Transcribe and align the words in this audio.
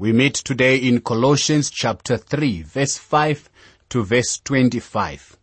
We 0.00 0.14
meet 0.14 0.32
today 0.32 0.78
in 0.78 1.02
Colossians 1.02 1.70
chapter 1.70 2.16
3, 2.16 2.62
verse 2.62 2.96
5 2.96 3.50
to 3.90 4.02
verse 4.02 4.40
25. 4.42 5.36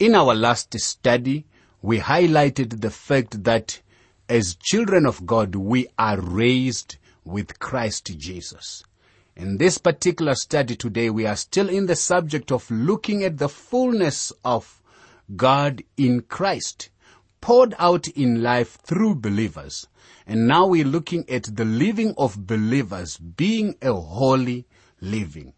In 0.00 0.14
our 0.14 0.34
last 0.34 0.78
study, 0.78 1.46
we 1.80 2.00
highlighted 2.00 2.82
the 2.82 2.90
fact 2.90 3.44
that 3.44 3.80
as 4.28 4.54
children 4.56 5.06
of 5.06 5.24
God, 5.24 5.54
we 5.54 5.86
are 5.98 6.20
raised 6.20 6.96
with 7.24 7.58
Christ 7.58 8.18
Jesus. 8.18 8.84
In 9.34 9.56
this 9.56 9.78
particular 9.78 10.34
study 10.34 10.76
today, 10.76 11.08
we 11.08 11.24
are 11.24 11.34
still 11.34 11.70
in 11.70 11.86
the 11.86 11.96
subject 11.96 12.52
of 12.52 12.70
looking 12.70 13.24
at 13.24 13.38
the 13.38 13.48
fullness 13.48 14.30
of 14.44 14.82
God 15.34 15.82
in 15.96 16.20
Christ, 16.20 16.90
poured 17.46 17.76
out 17.78 18.08
in 18.08 18.42
life 18.42 18.76
through 18.82 19.14
believers. 19.14 19.86
And 20.26 20.48
now 20.48 20.66
we're 20.66 20.84
looking 20.84 21.30
at 21.30 21.44
the 21.54 21.64
living 21.64 22.12
of 22.18 22.44
believers 22.44 23.18
being 23.18 23.76
a 23.80 23.92
holy 23.92 24.66
living. 25.00 25.52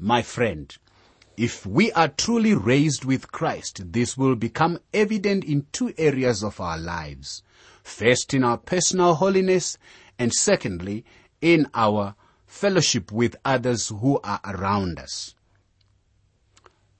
My 0.00 0.22
friend, 0.22 0.76
if 1.36 1.64
we 1.64 1.92
are 1.92 2.08
truly 2.08 2.54
raised 2.54 3.04
with 3.04 3.30
Christ, 3.30 3.92
this 3.92 4.18
will 4.18 4.34
become 4.34 4.80
evident 4.92 5.44
in 5.44 5.68
two 5.70 5.94
areas 5.96 6.42
of 6.42 6.60
our 6.60 6.76
lives. 6.76 7.44
First, 7.84 8.34
in 8.34 8.42
our 8.42 8.58
personal 8.58 9.14
holiness, 9.14 9.78
and 10.18 10.32
secondly, 10.32 11.04
in 11.40 11.68
our 11.72 12.16
fellowship 12.48 13.12
with 13.12 13.36
others 13.44 13.90
who 13.90 14.18
are 14.24 14.40
around 14.44 14.98
us. 14.98 15.36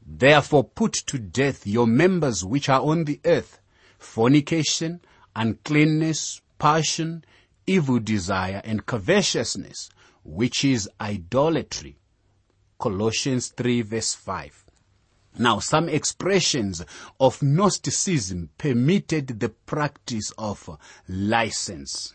Therefore 0.06 0.62
put 0.62 0.92
to 1.06 1.18
death 1.18 1.66
your 1.66 1.88
members 1.88 2.44
which 2.44 2.68
are 2.68 2.82
on 2.82 3.02
the 3.02 3.18
earth, 3.24 3.58
fornication, 4.02 5.00
uncleanness, 5.34 6.40
passion, 6.58 7.24
evil 7.66 7.98
desire, 7.98 8.60
and 8.64 8.86
covetousness, 8.86 9.90
which 10.24 10.64
is 10.64 10.88
idolatry. 11.00 11.96
Colossians 12.78 13.48
3 13.56 13.82
verse 13.82 14.14
5. 14.14 14.64
Now, 15.38 15.60
some 15.60 15.88
expressions 15.88 16.84
of 17.18 17.42
Gnosticism 17.42 18.50
permitted 18.58 19.40
the 19.40 19.48
practice 19.48 20.30
of 20.36 20.78
license. 21.08 22.14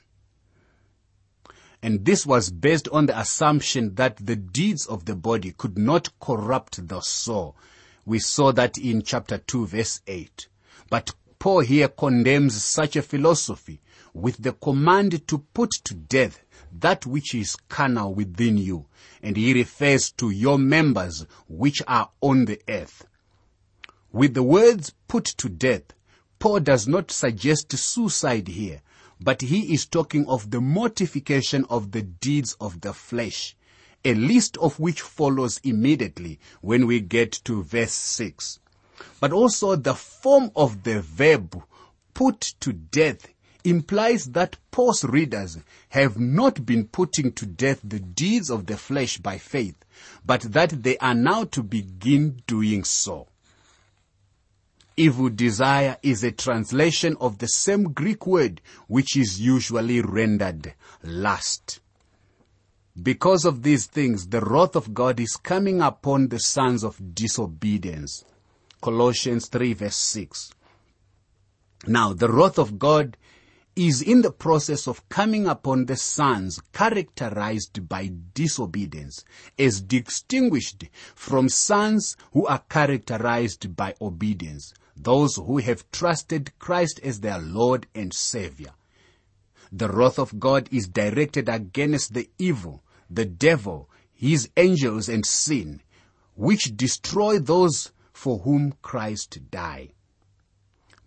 And 1.82 2.06
this 2.06 2.26
was 2.26 2.52
based 2.52 2.88
on 2.90 3.06
the 3.06 3.20
assumption 3.20 3.96
that 3.96 4.18
the 4.18 4.36
deeds 4.36 4.86
of 4.86 5.06
the 5.06 5.16
body 5.16 5.54
could 5.58 5.78
not 5.78 6.10
corrupt 6.20 6.88
the 6.88 7.02
soul. 7.02 7.56
We 8.06 8.20
saw 8.20 8.52
that 8.54 8.78
in 8.78 9.02
chapter 9.02 9.38
2 9.38 9.68
verse 9.68 10.02
8. 10.06 10.48
But 10.90 11.14
Paul 11.40 11.60
here 11.62 11.88
condemns 11.88 12.64
such 12.64 12.96
a 12.96 13.02
philosophy 13.02 13.80
with 14.14 14.42
the 14.42 14.54
command 14.54 15.28
to 15.28 15.40
put 15.40 15.72
to 15.84 15.94
death 15.94 16.42
that 16.72 17.06
which 17.06 17.36
is 17.36 17.56
carnal 17.70 18.14
within 18.14 18.58
you. 18.58 18.88
And 19.22 19.38
he 19.38 19.54
refers 19.54 20.12
to 20.14 20.30
your 20.30 20.58
members 20.58 21.26
which 21.48 21.82
are 21.88 22.10
on 22.22 22.46
the 22.46 22.60
earth. 22.68 23.06
With 24.12 24.34
the 24.34 24.44
words 24.44 24.94
put 25.08 25.26
to 25.26 25.50
death, 25.50 25.94
Paul 26.40 26.62
does 26.62 26.88
not 26.88 27.12
suggest 27.12 27.72
suicide 27.78 28.48
here, 28.48 28.82
but 29.20 29.42
he 29.42 29.74
is 29.74 29.86
talking 29.86 30.28
of 30.28 30.52
the 30.52 30.62
mortification 30.62 31.66
of 31.70 31.92
the 31.92 32.04
deeds 32.04 32.56
of 32.60 32.82
the 32.82 32.94
flesh, 32.94 33.56
a 34.06 34.14
list 34.14 34.58
of 34.58 34.80
which 34.80 35.02
follows 35.02 35.60
immediately 35.64 36.40
when 36.62 36.86
we 36.86 37.00
get 37.00 37.32
to 37.46 37.64
verse 37.64 37.94
6. 37.94 38.60
But 39.20 39.32
also 39.32 39.76
the 39.76 39.96
form 39.96 40.52
of 40.56 40.84
the 40.84 41.02
verb 41.02 41.62
put 42.14 42.42
to 42.60 42.74
death 42.74 43.28
implies 43.64 44.26
that 44.28 44.58
Paul's 44.72 45.04
readers 45.04 45.58
have 45.90 46.20
not 46.20 46.66
been 46.66 46.88
putting 46.88 47.32
to 47.34 47.46
death 47.46 47.80
the 47.84 48.00
deeds 48.00 48.50
of 48.50 48.66
the 48.66 48.78
flesh 48.78 49.18
by 49.18 49.38
faith, 49.38 49.76
but 50.26 50.42
that 50.54 50.84
they 50.84 50.98
are 50.98 51.16
now 51.16 51.44
to 51.46 51.64
begin 51.64 52.42
doing 52.48 52.84
so. 52.84 53.28
Evil 54.96 55.30
desire 55.30 55.98
is 56.02 56.24
a 56.24 56.32
translation 56.32 57.16
of 57.22 57.38
the 57.38 57.48
same 57.48 57.94
Greek 57.94 58.26
word 58.26 58.62
which 58.88 59.16
is 59.16 59.40
usually 59.40 60.02
rendered 60.02 60.74
lust. 61.04 61.80
Because 63.00 63.46
of 63.46 63.62
these 63.62 63.86
things, 63.86 64.28
the 64.30 64.42
wrath 64.42 64.76
of 64.76 64.96
God 64.96 65.20
is 65.20 65.36
coming 65.36 65.82
upon 65.82 66.30
the 66.30 66.40
sons 66.40 66.84
of 66.84 67.14
disobedience. 67.14 68.24
Colossians 68.82 69.48
3 69.48 69.74
verse 69.74 69.96
6. 69.96 70.54
Now, 71.88 72.14
the 72.14 72.32
wrath 72.32 72.58
of 72.60 72.80
God 72.80 73.18
is 73.76 74.02
in 74.02 74.24
the 74.24 74.32
process 74.32 74.88
of 74.88 75.08
coming 75.08 75.46
upon 75.46 75.86
the 75.86 75.96
sons 75.96 76.60
characterized 76.74 77.88
by 77.88 78.12
disobedience 78.34 79.24
as 79.60 79.82
distinguished 79.82 80.86
from 81.14 81.48
sons 81.48 82.18
who 82.34 82.48
are 82.48 82.64
characterized 82.70 83.76
by 83.76 83.94
obedience, 84.02 84.74
those 84.96 85.36
who 85.36 85.60
have 85.60 85.90
trusted 85.92 86.52
Christ 86.58 87.00
as 87.04 87.20
their 87.20 87.40
Lord 87.40 87.86
and 87.94 88.12
Savior. 88.12 88.72
The 89.72 89.90
wrath 89.90 90.18
of 90.18 90.40
God 90.40 90.70
is 90.72 90.88
directed 90.88 91.48
against 91.48 92.16
the 92.16 92.30
evil, 92.40 92.84
the 93.10 93.26
devil, 93.26 93.90
his 94.12 94.50
angels 94.58 95.08
and 95.08 95.24
sin, 95.24 95.82
which 96.34 96.76
destroy 96.76 97.38
those 97.38 97.92
for 98.18 98.40
whom 98.40 98.74
Christ 98.82 99.40
died 99.52 99.94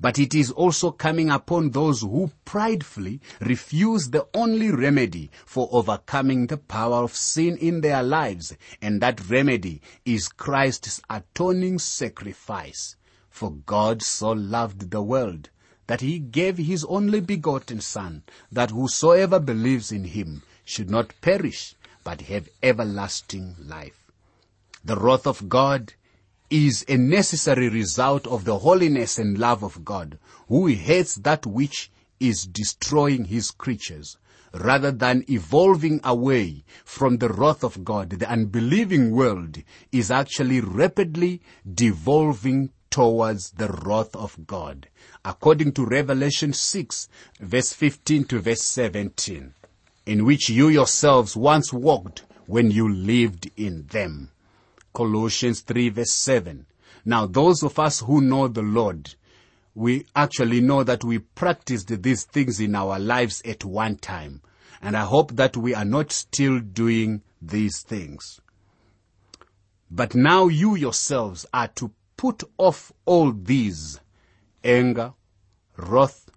but 0.00 0.18
it 0.18 0.34
is 0.34 0.50
also 0.50 0.90
coming 0.90 1.30
upon 1.30 1.70
those 1.70 2.00
who 2.00 2.30
pridefully 2.46 3.20
refuse 3.40 4.08
the 4.08 4.26
only 4.32 4.70
remedy 4.70 5.30
for 5.44 5.68
overcoming 5.70 6.46
the 6.46 6.56
power 6.56 7.04
of 7.04 7.14
sin 7.14 7.56
in 7.58 7.82
their 7.82 8.02
lives, 8.02 8.56
and 8.80 9.02
that 9.02 9.28
remedy 9.28 9.82
is 10.06 10.28
Christ's 10.28 11.02
atoning 11.10 11.78
sacrifice. 11.78 12.96
For 13.28 13.52
God 13.52 14.00
so 14.02 14.30
loved 14.30 14.90
the 14.90 15.02
world 15.02 15.50
that 15.86 16.00
he 16.00 16.18
gave 16.18 16.56
his 16.56 16.84
only 16.84 17.20
begotten 17.20 17.80
Son, 17.80 18.22
that 18.50 18.70
whosoever 18.70 19.38
believes 19.38 19.92
in 19.92 20.04
him 20.04 20.42
should 20.64 20.88
not 20.88 21.12
perish, 21.20 21.74
but 22.04 22.22
have 22.22 22.48
everlasting 22.62 23.54
life. 23.58 24.10
The 24.82 24.96
wrath 24.96 25.26
of 25.26 25.50
God 25.50 25.92
is 26.50 26.84
a 26.88 26.96
necessary 26.96 27.68
result 27.68 28.26
of 28.26 28.44
the 28.44 28.58
holiness 28.58 29.18
and 29.18 29.38
love 29.38 29.62
of 29.62 29.84
God, 29.84 30.18
who 30.48 30.66
hates 30.66 31.14
that 31.16 31.46
which 31.46 31.90
is 32.18 32.44
destroying 32.46 33.24
his 33.24 33.50
creatures. 33.50 34.18
Rather 34.52 34.90
than 34.90 35.24
evolving 35.30 36.00
away 36.02 36.64
from 36.84 37.18
the 37.18 37.28
wrath 37.28 37.62
of 37.62 37.84
God, 37.84 38.10
the 38.10 38.28
unbelieving 38.28 39.12
world 39.12 39.58
is 39.92 40.10
actually 40.10 40.60
rapidly 40.60 41.40
devolving 41.72 42.70
towards 42.90 43.52
the 43.52 43.68
wrath 43.68 44.14
of 44.16 44.46
God, 44.48 44.88
according 45.24 45.70
to 45.72 45.86
Revelation 45.86 46.52
6, 46.52 47.08
verse 47.38 47.72
15 47.72 48.24
to 48.24 48.40
verse 48.40 48.62
17, 48.62 49.54
in 50.06 50.24
which 50.24 50.50
you 50.50 50.68
yourselves 50.68 51.36
once 51.36 51.72
walked 51.72 52.24
when 52.46 52.72
you 52.72 52.92
lived 52.92 53.48
in 53.56 53.86
them. 53.92 54.32
Colossians 54.92 55.60
3 55.60 55.90
verse 55.90 56.12
7. 56.12 56.66
Now 57.04 57.26
those 57.26 57.62
of 57.62 57.78
us 57.78 58.00
who 58.00 58.20
know 58.20 58.48
the 58.48 58.62
Lord, 58.62 59.14
we 59.74 60.06
actually 60.14 60.60
know 60.60 60.82
that 60.84 61.04
we 61.04 61.18
practiced 61.18 62.02
these 62.02 62.24
things 62.24 62.60
in 62.60 62.74
our 62.74 62.98
lives 62.98 63.40
at 63.44 63.64
one 63.64 63.96
time. 63.96 64.42
And 64.82 64.96
I 64.96 65.04
hope 65.04 65.36
that 65.36 65.56
we 65.56 65.74
are 65.74 65.84
not 65.84 66.10
still 66.10 66.58
doing 66.58 67.22
these 67.40 67.82
things. 67.82 68.40
But 69.90 70.14
now 70.14 70.48
you 70.48 70.74
yourselves 70.74 71.46
are 71.52 71.68
to 71.68 71.92
put 72.16 72.42
off 72.58 72.92
all 73.04 73.32
these 73.32 74.00
anger, 74.62 75.14
wrath, 75.76 76.30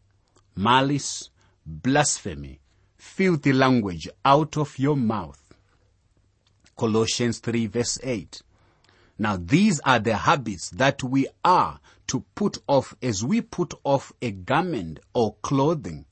malice, 0.56 1.30
blasphemy, 1.66 2.62
filthy 2.98 3.54
language 3.54 4.08
out 4.24 4.58
of 4.58 4.80
your 4.80 4.96
mouth. 4.96 5.43
Colossians 6.76 7.40
3 7.40 7.68
verse 7.68 8.00
8. 8.04 8.42
Now 9.18 9.38
these 9.38 9.80
are 9.82 10.00
the 10.00 10.18
habits 10.18 10.70
that 10.72 11.04
we 11.04 11.28
are 11.46 11.80
to 12.08 12.24
put 12.36 12.58
off 12.68 12.96
as 13.02 13.24
we 13.24 13.42
put 13.42 13.74
off 13.84 14.12
a 14.22 14.32
garment 14.32 15.00
or 15.14 15.36
clothing. 15.42 16.06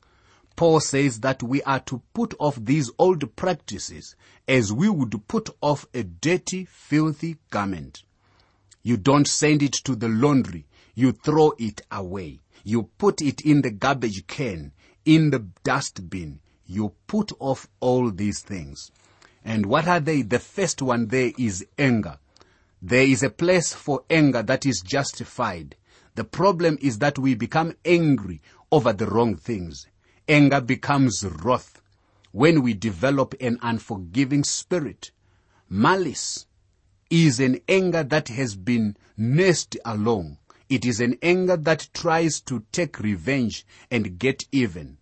Paul 0.55 0.79
says 0.79 1.21
that 1.21 1.41
we 1.41 1.63
are 1.63 1.79
to 1.81 2.01
put 2.13 2.33
off 2.39 2.57
these 2.61 2.91
old 2.99 3.35
practices 3.35 4.15
as 4.47 4.71
we 4.71 4.89
would 4.89 5.27
put 5.27 5.49
off 5.61 5.85
a 5.93 6.03
dirty, 6.03 6.65
filthy 6.65 7.37
garment. 7.49 8.03
You 8.83 8.97
don't 8.97 9.27
send 9.27 9.63
it 9.63 9.73
to 9.85 9.95
the 9.95 10.09
laundry. 10.09 10.65
You 10.93 11.11
throw 11.13 11.53
it 11.57 11.81
away. 11.91 12.39
You 12.63 12.83
put 12.97 13.21
it 13.21 13.41
in 13.41 13.61
the 13.61 13.71
garbage 13.71 14.27
can, 14.27 14.71
in 15.05 15.31
the 15.31 15.47
dustbin. 15.63 16.39
You 16.65 16.93
put 17.07 17.31
off 17.39 17.67
all 17.79 18.11
these 18.11 18.41
things. 18.41 18.91
And 19.43 19.65
what 19.65 19.87
are 19.87 19.99
they? 19.99 20.21
The 20.21 20.39
first 20.39 20.81
one 20.81 21.07
there 21.07 21.31
is 21.37 21.65
anger. 21.77 22.17
There 22.81 23.03
is 23.03 23.23
a 23.23 23.29
place 23.29 23.73
for 23.73 24.03
anger 24.09 24.41
that 24.43 24.65
is 24.65 24.81
justified. 24.81 25.75
The 26.15 26.23
problem 26.23 26.77
is 26.81 26.99
that 26.99 27.17
we 27.17 27.35
become 27.35 27.75
angry 27.85 28.41
over 28.71 28.93
the 28.93 29.07
wrong 29.07 29.35
things. 29.35 29.87
Anger 30.27 30.61
becomes 30.61 31.23
wrath. 31.23 31.81
when 32.31 32.61
we 32.61 32.73
develop 32.73 33.35
an 33.41 33.59
unforgiving 33.61 34.43
spirit. 34.43 35.11
Malice 35.69 36.45
is 37.09 37.39
an 37.39 37.59
anger 37.67 38.03
that 38.03 38.29
has 38.29 38.55
been 38.55 38.95
nursed 39.17 39.77
along. 39.83 40.37
It 40.69 40.85
is 40.85 41.01
an 41.01 41.17
anger 41.21 41.57
that 41.57 41.89
tries 41.93 42.39
to 42.41 42.63
take 42.71 42.99
revenge 42.99 43.65
and 43.89 44.17
get 44.17 44.45
even. 44.51 44.97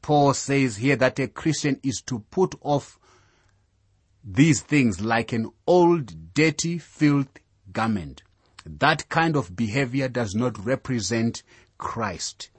Paul 0.00 0.32
says 0.34 0.76
here 0.78 0.96
that 0.96 1.18
a 1.18 1.28
Christian 1.28 1.78
is 1.82 2.00
to 2.06 2.20
put 2.30 2.54
off 2.62 2.98
these 4.24 4.60
things 4.60 5.00
like 5.00 5.32
an 5.32 5.50
old, 5.66 6.34
dirty, 6.34 6.78
filth 6.78 7.38
garment. 7.72 8.22
That 8.64 9.08
kind 9.08 9.36
of 9.36 9.56
behavior 9.56 10.08
does 10.08 10.34
not 10.34 10.64
represent 10.64 11.42
Christ. 11.78 12.50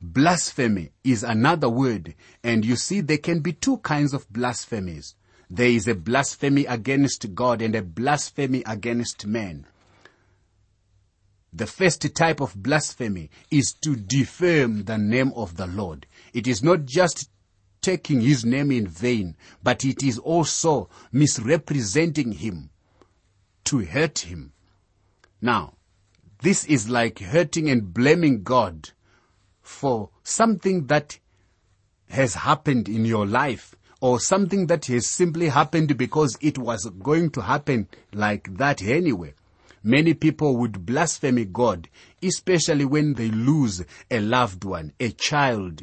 Blasphemy 0.00 0.92
is 1.02 1.24
another 1.24 1.68
word, 1.68 2.14
and 2.44 2.64
you 2.64 2.76
see 2.76 3.00
there 3.00 3.18
can 3.18 3.40
be 3.40 3.52
two 3.52 3.78
kinds 3.78 4.14
of 4.14 4.30
blasphemies. 4.32 5.14
There 5.50 5.68
is 5.68 5.88
a 5.88 5.94
blasphemy 5.94 6.66
against 6.66 7.34
God 7.34 7.62
and 7.62 7.74
a 7.74 7.82
blasphemy 7.82 8.62
against 8.66 9.26
man. 9.26 9.66
The 11.52 11.66
first 11.66 12.14
type 12.14 12.40
of 12.40 12.54
blasphemy 12.54 13.30
is 13.50 13.72
to 13.82 13.96
defame 13.96 14.84
the 14.84 14.98
name 14.98 15.32
of 15.34 15.56
the 15.56 15.66
Lord. 15.66 16.06
It 16.34 16.46
is 16.46 16.62
not 16.62 16.84
just 16.84 17.30
taking 17.86 18.20
his 18.20 18.44
name 18.44 18.72
in 18.72 18.84
vain, 18.84 19.36
but 19.62 19.84
it 19.84 20.02
is 20.02 20.18
also 20.18 20.90
misrepresenting 21.12 22.32
him 22.32 22.68
to 23.62 23.78
hurt 23.78 24.18
him. 24.18 24.52
Now, 25.40 25.74
this 26.42 26.64
is 26.64 26.88
like 26.88 27.20
hurting 27.20 27.70
and 27.70 27.94
blaming 27.94 28.42
God 28.42 28.90
for 29.62 30.10
something 30.24 30.88
that 30.88 31.20
has 32.08 32.34
happened 32.34 32.88
in 32.88 33.04
your 33.04 33.24
life 33.24 33.76
or 34.00 34.18
something 34.18 34.66
that 34.66 34.86
has 34.86 35.06
simply 35.06 35.48
happened 35.48 35.96
because 35.96 36.36
it 36.40 36.58
was 36.58 36.86
going 37.04 37.30
to 37.30 37.42
happen 37.42 37.86
like 38.12 38.56
that 38.56 38.82
anyway. 38.82 39.32
Many 39.84 40.14
people 40.14 40.56
would 40.56 40.84
blaspheme 40.84 41.52
God, 41.52 41.88
especially 42.20 42.84
when 42.84 43.14
they 43.14 43.30
lose 43.30 43.84
a 44.10 44.18
loved 44.18 44.64
one, 44.64 44.92
a 44.98 45.12
child, 45.12 45.82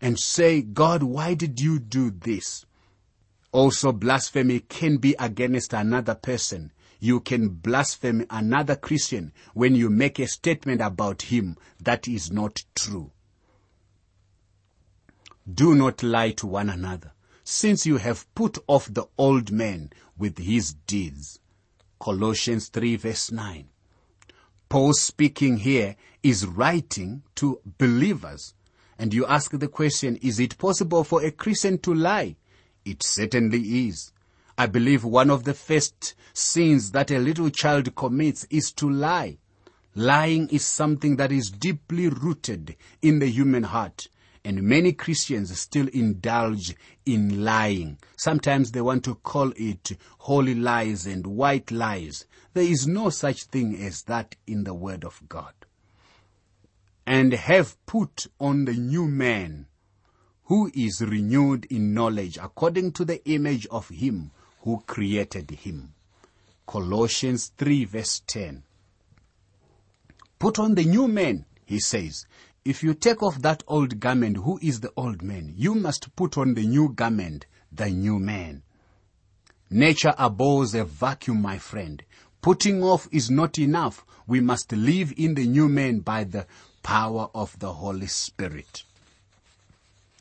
and 0.00 0.18
say, 0.18 0.62
God, 0.62 1.02
why 1.02 1.34
did 1.34 1.60
you 1.60 1.78
do 1.78 2.10
this? 2.10 2.66
Also, 3.52 3.92
blasphemy 3.92 4.60
can 4.60 4.98
be 4.98 5.14
against 5.18 5.72
another 5.72 6.14
person. 6.14 6.72
You 6.98 7.20
can 7.20 7.48
blaspheme 7.48 8.26
another 8.30 8.76
Christian 8.76 9.32
when 9.54 9.74
you 9.74 9.90
make 9.90 10.18
a 10.18 10.26
statement 10.26 10.80
about 10.80 11.22
him 11.22 11.56
that 11.82 12.08
is 12.08 12.30
not 12.30 12.62
true. 12.74 13.12
Do 15.50 15.74
not 15.74 16.02
lie 16.02 16.32
to 16.32 16.46
one 16.46 16.68
another, 16.68 17.12
since 17.44 17.86
you 17.86 17.98
have 17.98 18.32
put 18.34 18.58
off 18.66 18.92
the 18.92 19.06
old 19.16 19.52
man 19.52 19.90
with 20.18 20.38
his 20.38 20.74
deeds. 20.86 21.38
Colossians 22.00 22.68
3 22.68 22.96
verse 22.96 23.30
9. 23.30 23.68
Paul 24.68 24.92
speaking 24.92 25.58
here 25.58 25.96
is 26.22 26.44
writing 26.44 27.22
to 27.36 27.60
believers 27.78 28.54
and 28.98 29.12
you 29.12 29.26
ask 29.26 29.50
the 29.50 29.68
question, 29.68 30.16
is 30.16 30.40
it 30.40 30.58
possible 30.58 31.04
for 31.04 31.22
a 31.22 31.30
Christian 31.30 31.78
to 31.78 31.92
lie? 31.92 32.36
It 32.84 33.02
certainly 33.02 33.88
is. 33.88 34.12
I 34.56 34.66
believe 34.66 35.04
one 35.04 35.28
of 35.28 35.44
the 35.44 35.52
first 35.52 36.14
sins 36.32 36.92
that 36.92 37.10
a 37.10 37.18
little 37.18 37.50
child 37.50 37.94
commits 37.94 38.46
is 38.48 38.72
to 38.72 38.88
lie. 38.88 39.38
Lying 39.94 40.48
is 40.48 40.64
something 40.64 41.16
that 41.16 41.32
is 41.32 41.50
deeply 41.50 42.08
rooted 42.08 42.76
in 43.02 43.18
the 43.18 43.26
human 43.26 43.64
heart. 43.64 44.08
And 44.44 44.62
many 44.62 44.92
Christians 44.92 45.58
still 45.58 45.88
indulge 45.88 46.74
in 47.04 47.44
lying. 47.44 47.98
Sometimes 48.16 48.70
they 48.70 48.80
want 48.80 49.04
to 49.04 49.16
call 49.16 49.52
it 49.56 49.92
holy 50.18 50.54
lies 50.54 51.04
and 51.04 51.26
white 51.26 51.70
lies. 51.70 52.24
There 52.54 52.64
is 52.64 52.86
no 52.86 53.10
such 53.10 53.44
thing 53.44 53.76
as 53.76 54.04
that 54.04 54.36
in 54.46 54.64
the 54.64 54.74
Word 54.74 55.04
of 55.04 55.20
God 55.28 55.52
and 57.06 57.32
have 57.32 57.76
put 57.86 58.26
on 58.40 58.64
the 58.64 58.72
new 58.72 59.06
man 59.06 59.66
who 60.44 60.70
is 60.74 61.00
renewed 61.00 61.64
in 61.66 61.94
knowledge 61.94 62.38
according 62.38 62.92
to 62.92 63.04
the 63.04 63.24
image 63.28 63.66
of 63.70 63.88
him 63.88 64.30
who 64.62 64.82
created 64.86 65.50
him. 65.50 65.92
Colossians 66.66 67.52
3 67.56 67.84
verse 67.84 68.22
10. 68.26 68.64
Put 70.38 70.58
on 70.58 70.74
the 70.74 70.84
new 70.84 71.08
man, 71.08 71.46
he 71.64 71.78
says. 71.78 72.26
If 72.64 72.82
you 72.82 72.94
take 72.94 73.22
off 73.22 73.40
that 73.42 73.62
old 73.68 74.00
garment, 74.00 74.38
who 74.38 74.58
is 74.60 74.80
the 74.80 74.92
old 74.96 75.22
man? 75.22 75.52
You 75.56 75.74
must 75.76 76.14
put 76.16 76.36
on 76.36 76.54
the 76.54 76.66
new 76.66 76.92
garment, 76.92 77.46
the 77.70 77.88
new 77.88 78.18
man. 78.18 78.62
Nature 79.70 80.14
abhors 80.18 80.74
a 80.74 80.84
vacuum, 80.84 81.40
my 81.40 81.58
friend. 81.58 82.02
Putting 82.40 82.82
off 82.82 83.08
is 83.10 83.30
not 83.30 83.58
enough. 83.58 84.04
We 84.26 84.40
must 84.40 84.72
live 84.72 85.12
in 85.16 85.34
the 85.34 85.46
new 85.46 85.68
man 85.68 86.00
by 86.00 86.24
the 86.24 86.46
power 86.86 87.28
of 87.34 87.58
the 87.58 87.72
Holy 87.72 88.06
Spirit. 88.06 88.84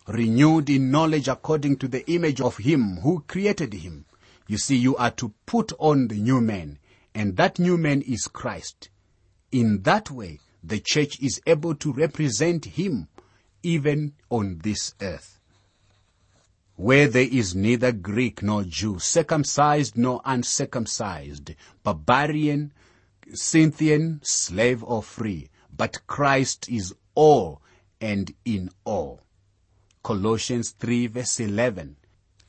Renewed 0.07 0.67
in 0.67 0.89
knowledge 0.89 1.27
according 1.27 1.77
to 1.77 1.87
the 1.87 2.03
image 2.11 2.41
of 2.41 2.57
Him 2.57 2.97
who 3.01 3.23
created 3.27 3.71
Him. 3.71 4.05
You 4.47 4.57
see, 4.57 4.75
you 4.75 4.95
are 4.95 5.11
to 5.11 5.31
put 5.45 5.73
on 5.77 6.07
the 6.07 6.15
new 6.15 6.41
man, 6.41 6.79
and 7.13 7.37
that 7.37 7.59
new 7.59 7.77
man 7.77 8.01
is 8.01 8.27
Christ. 8.27 8.89
In 9.51 9.83
that 9.83 10.09
way, 10.09 10.39
the 10.63 10.79
church 10.79 11.21
is 11.21 11.39
able 11.45 11.75
to 11.75 11.93
represent 11.93 12.65
Him 12.65 13.09
even 13.61 14.13
on 14.31 14.61
this 14.63 14.95
earth. 15.03 15.39
Where 16.77 17.07
there 17.07 17.29
is 17.31 17.53
neither 17.53 17.91
Greek 17.91 18.41
nor 18.41 18.63
Jew, 18.63 18.97
circumcised 18.97 19.99
nor 19.99 20.19
uncircumcised, 20.25 21.53
barbarian, 21.83 22.73
Scythian, 23.35 24.21
slave 24.23 24.83
or 24.83 25.03
free, 25.03 25.49
but 25.75 26.05
Christ 26.07 26.69
is 26.69 26.93
all 27.15 27.61
and 28.01 28.33
in 28.43 28.69
all. 28.83 29.21
Colossians 30.03 30.71
3 30.71 31.07
verse 31.07 31.39
11. 31.39 31.95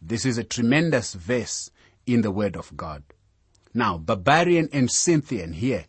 This 0.02 0.26
is 0.26 0.38
a 0.38 0.44
tremendous 0.44 1.14
verse 1.14 1.70
in 2.06 2.22
the 2.22 2.30
Word 2.30 2.56
of 2.56 2.76
God. 2.76 3.02
Now, 3.74 3.98
barbarian 3.98 4.68
and 4.72 4.90
Scythian 4.90 5.52
here 5.52 5.86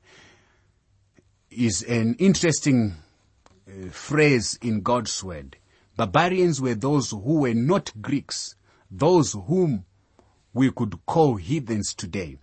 is 1.49 1.83
an 1.83 2.15
interesting 2.19 2.95
uh, 3.67 3.89
phrase 3.91 4.57
in 4.61 4.81
God's 4.81 5.23
Word. 5.23 5.57
Barbarians 5.95 6.61
were 6.61 6.75
those 6.75 7.11
who 7.11 7.41
were 7.41 7.53
not 7.53 7.91
Greeks, 8.01 8.55
those 8.89 9.33
whom 9.33 9.85
we 10.53 10.71
could 10.71 11.05
call 11.05 11.35
heathens 11.35 11.93
today. 11.93 12.37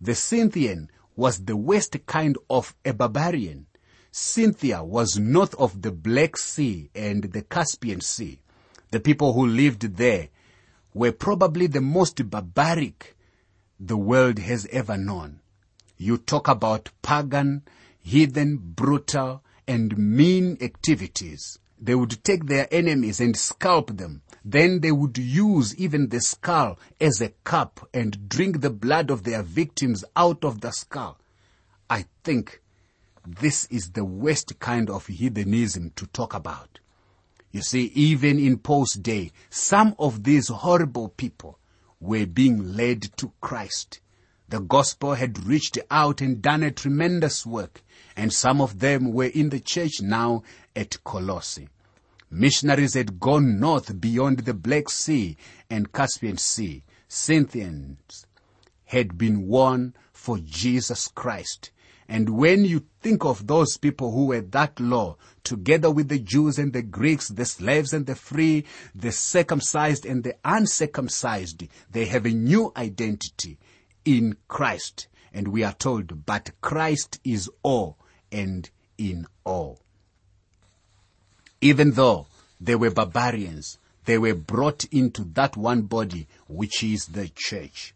The 0.00 0.14
Scythian 0.14 0.90
was 1.16 1.44
the 1.44 1.56
worst 1.56 1.96
kind 2.06 2.36
of 2.50 2.74
a 2.84 2.92
barbarian. 2.92 3.66
Scythia 4.14 4.84
was 4.84 5.18
north 5.18 5.54
of 5.54 5.80
the 5.80 5.90
Black 5.90 6.36
Sea 6.36 6.90
and 6.94 7.24
the 7.24 7.40
Caspian 7.40 8.02
Sea. 8.02 8.40
The 8.90 9.00
people 9.00 9.32
who 9.32 9.46
lived 9.46 9.96
there 9.96 10.28
were 10.92 11.12
probably 11.12 11.66
the 11.66 11.80
most 11.80 12.28
barbaric 12.28 13.16
the 13.80 13.96
world 13.96 14.38
has 14.38 14.66
ever 14.70 14.98
known. 14.98 15.40
You 15.96 16.18
talk 16.18 16.46
about 16.46 16.90
pagan, 17.00 17.62
heathen, 18.00 18.58
brutal, 18.58 19.42
and 19.66 19.96
mean 19.96 20.58
activities. 20.60 21.58
They 21.80 21.94
would 21.94 22.22
take 22.22 22.44
their 22.44 22.68
enemies 22.70 23.18
and 23.18 23.34
scalp 23.34 23.96
them. 23.96 24.20
Then 24.44 24.80
they 24.80 24.92
would 24.92 25.16
use 25.16 25.74
even 25.76 26.10
the 26.10 26.20
skull 26.20 26.78
as 27.00 27.22
a 27.22 27.30
cup 27.44 27.88
and 27.94 28.28
drink 28.28 28.60
the 28.60 28.68
blood 28.68 29.10
of 29.10 29.24
their 29.24 29.42
victims 29.42 30.04
out 30.14 30.44
of 30.44 30.60
the 30.60 30.70
skull. 30.70 31.18
I 31.88 32.04
think 32.24 32.61
this 33.26 33.66
is 33.66 33.92
the 33.92 34.04
worst 34.04 34.58
kind 34.58 34.90
of 34.90 35.06
heathenism 35.06 35.92
to 35.96 36.06
talk 36.08 36.34
about. 36.34 36.80
You 37.52 37.62
see, 37.62 37.92
even 37.94 38.38
in 38.38 38.58
Paul's 38.58 38.94
day, 38.94 39.30
some 39.50 39.94
of 39.98 40.24
these 40.24 40.48
horrible 40.48 41.10
people 41.10 41.58
were 42.00 42.26
being 42.26 42.74
led 42.74 43.16
to 43.18 43.32
Christ. 43.40 44.00
The 44.48 44.60
gospel 44.60 45.14
had 45.14 45.44
reached 45.46 45.78
out 45.90 46.20
and 46.20 46.42
done 46.42 46.62
a 46.62 46.70
tremendous 46.70 47.46
work, 47.46 47.82
and 48.16 48.32
some 48.32 48.60
of 48.60 48.80
them 48.80 49.12
were 49.12 49.26
in 49.26 49.50
the 49.50 49.60
church 49.60 50.00
now 50.00 50.42
at 50.74 51.04
Colossae. 51.04 51.68
Missionaries 52.30 52.94
had 52.94 53.20
gone 53.20 53.60
north 53.60 54.00
beyond 54.00 54.40
the 54.40 54.54
Black 54.54 54.88
Sea 54.88 55.36
and 55.70 55.92
Caspian 55.92 56.38
Sea. 56.38 56.82
Scythians 57.06 58.26
had 58.86 59.16
been 59.16 59.46
won 59.46 59.94
for 60.12 60.38
Jesus 60.38 61.08
Christ 61.08 61.70
and 62.12 62.28
when 62.28 62.66
you 62.66 62.84
think 63.00 63.24
of 63.24 63.46
those 63.46 63.78
people 63.78 64.12
who 64.12 64.26
were 64.26 64.42
that 64.42 64.78
low, 64.78 65.16
together 65.44 65.90
with 65.90 66.08
the 66.08 66.18
Jews 66.18 66.58
and 66.58 66.70
the 66.70 66.82
Greeks, 66.82 67.28
the 67.28 67.46
slaves 67.46 67.94
and 67.94 68.04
the 68.04 68.14
free, 68.14 68.66
the 68.94 69.10
circumcised 69.10 70.04
and 70.04 70.22
the 70.22 70.36
uncircumcised, 70.44 71.66
they 71.90 72.04
have 72.04 72.26
a 72.26 72.28
new 72.28 72.70
identity 72.76 73.56
in 74.04 74.36
Christ. 74.46 75.08
And 75.32 75.48
we 75.48 75.64
are 75.64 75.72
told, 75.72 76.26
but 76.26 76.50
Christ 76.60 77.18
is 77.24 77.48
all 77.62 77.96
and 78.30 78.68
in 78.98 79.26
all. 79.44 79.80
Even 81.62 81.92
though 81.92 82.26
they 82.60 82.74
were 82.74 82.90
barbarians, 82.90 83.78
they 84.04 84.18
were 84.18 84.34
brought 84.34 84.84
into 84.92 85.24
that 85.32 85.56
one 85.56 85.80
body, 85.80 86.28
which 86.46 86.84
is 86.84 87.06
the 87.06 87.30
church. 87.34 87.94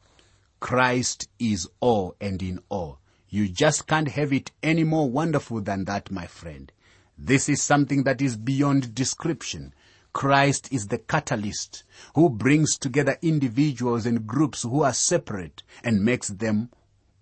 Christ 0.58 1.28
is 1.38 1.68
all 1.80 2.16
and 2.18 2.42
in 2.42 2.61
all. 2.70 2.99
You 3.28 3.49
just 3.49 3.87
can't 3.87 4.09
have 4.09 4.33
it 4.33 4.52
any 4.62 4.85
more 4.85 5.11
wonderful 5.11 5.61
than 5.61 5.85
that, 5.85 6.11
my 6.11 6.26
friend. 6.26 6.71
This 7.18 7.49
is 7.49 7.62
something 7.62 8.04
that 8.04 8.23
is 8.23 8.37
beyond 8.37 8.95
description. 8.95 9.75
Christ 10.12 10.73
is 10.73 10.87
the 10.87 10.99
catalyst 10.99 11.83
who 12.14 12.30
brings 12.30 12.78
together 12.78 13.18
individuals 13.23 14.06
and 14.06 14.26
groups 14.26 14.62
who 14.62 14.83
are 14.83 14.95
separate 14.95 15.62
and 15.83 16.04
makes 16.04 16.28
them 16.28 16.71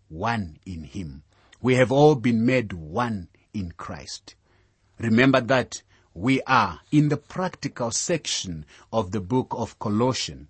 one 0.08 0.58
in 0.66 0.84
Him. 0.84 1.23
We 1.61 1.76
have 1.76 1.90
all 1.90 2.14
been 2.14 2.44
made 2.44 2.73
one 2.73 3.28
in 3.52 3.73
Christ. 3.73 4.34
Remember 4.99 5.40
that 5.40 5.82
we 6.12 6.42
are 6.42 6.80
in 6.92 7.08
the 7.08 7.16
practical 7.16 7.90
section 7.90 8.64
of 8.92 9.11
the 9.11 9.20
book 9.20 9.49
of 9.50 9.78
Colossians. 9.78 10.49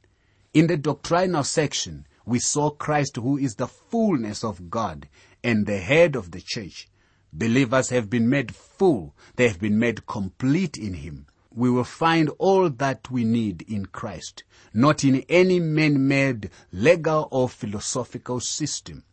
In 0.53 0.67
the 0.67 0.77
doctrinal 0.77 1.45
section, 1.45 2.07
we 2.27 2.39
saw 2.39 2.71
Christ 2.71 3.17
who 3.17 3.39
is 3.39 3.55
the 3.55 3.67
fullness 3.67 4.45
of 4.45 4.71
God 4.71 5.09
and 5.45 5.67
the 5.67 5.79
head 5.79 6.17
of 6.17 6.33
the 6.33 6.41
church. 6.41 6.89
Believers 7.33 7.91
have 7.91 8.09
been 8.09 8.29
made 8.29 8.55
full. 8.55 9.15
They 9.37 9.47
have 9.47 9.61
been 9.61 9.79
made 9.79 10.07
complete 10.07 10.77
in 10.77 10.95
Him. 10.95 11.27
We 11.53 11.71
will 11.71 11.85
find 11.85 12.31
all 12.39 12.69
that 12.71 13.11
we 13.11 13.23
need 13.23 13.63
in 13.63 13.87
Christ, 13.87 14.43
not 14.73 15.05
in 15.05 15.25
any 15.29 15.61
man-made 15.61 16.51
legal 16.73 17.29
or 17.31 17.49
philosophical 17.49 18.41
system. 18.41 19.05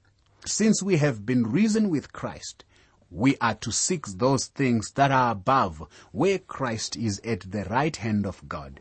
Since 0.45 0.81
we 0.81 0.97
have 0.97 1.25
been 1.25 1.43
risen 1.43 1.89
with 1.89 2.13
Christ, 2.13 2.65
we 3.11 3.37
are 3.41 3.55
to 3.55 3.71
seek 3.71 4.07
those 4.07 4.45
things 4.47 4.91
that 4.93 5.11
are 5.11 5.31
above, 5.31 5.83
where 6.11 6.39
Christ 6.39 6.95
is 6.95 7.19
at 7.25 7.41
the 7.51 7.65
right 7.65 7.95
hand 7.95 8.25
of 8.25 8.47
God. 8.47 8.79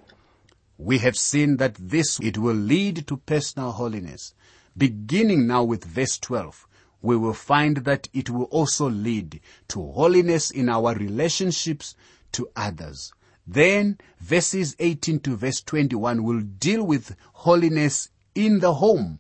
We 0.78 0.99
have 0.99 1.16
seen 1.16 1.59
that 1.59 1.75
this, 1.75 2.19
it 2.21 2.38
will 2.38 2.54
lead 2.54 3.07
to 3.09 3.19
personal 3.19 3.73
holiness. 3.73 4.33
Beginning 4.76 5.47
now 5.47 5.64
with 5.64 5.85
verse 5.85 6.19
12, 6.19 6.66
we 7.02 7.16
will 7.16 7.35
find 7.35 7.78
that 7.78 8.09
it 8.12 8.30
will 8.30 8.45
also 8.45 8.88
lead 8.88 9.40
to 9.69 9.92
holiness 9.92 10.50
in 10.50 10.69
our 10.69 10.95
relationships 10.95 11.95
to 12.33 12.49
others. 12.54 13.12
Then 13.47 13.99
verses 14.21 14.76
18 14.78 15.21
to 15.21 15.37
verse 15.37 15.61
21 15.62 16.23
will 16.23 16.40
deal 16.40 16.85
with 16.85 17.16
holiness 17.33 18.11
in 18.35 18.61
the 18.61 18.75
home. 18.75 19.19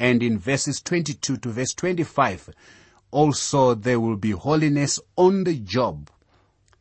And 0.00 0.22
in 0.22 0.38
verses 0.38 0.80
22 0.80 1.36
to 1.38 1.48
verse 1.50 1.74
25, 1.74 2.50
also 3.10 3.74
there 3.74 4.00
will 4.00 4.16
be 4.16 4.30
holiness 4.30 4.98
on 5.16 5.44
the 5.44 5.56
job. 5.58 6.10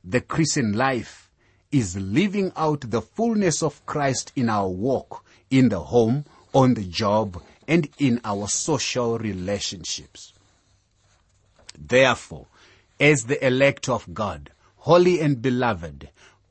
The 0.04 0.22
Christian 0.22 0.74
life 0.74 1.30
is 1.72 1.98
living 1.98 2.52
out 2.56 2.90
the 2.90 3.02
fullness 3.02 3.62
of 3.62 3.86
Christ 3.86 4.32
in 4.36 4.50
our 4.50 4.70
walk, 4.70 5.26
in 5.50 5.70
the 5.70 5.82
home, 5.82 6.26
on 6.54 6.76
the 6.76 6.86
job, 6.86 7.42
and 7.68 7.90
in 8.00 8.22
our 8.24 8.48
social 8.48 9.18
relationships. 9.18 10.34
Therefore, 11.78 12.48
as 13.00 13.26
the 13.26 13.46
elect 13.46 13.88
of 13.88 14.14
God, 14.14 14.52
holy 14.78 15.20
and 15.20 15.42
beloved, 15.42 16.10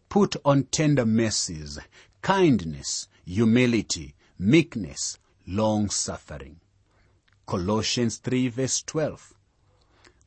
put 0.08 0.36
on 0.44 0.64
tender 0.64 1.04
mercies, 1.04 1.78
kindness, 2.22 3.08
humility, 3.24 4.14
meekness, 4.38 5.18
long 5.46 5.90
suffering. 5.90 6.60
Colossians 7.46 8.18
3 8.18 8.48
verse 8.48 8.82
12 8.82 9.34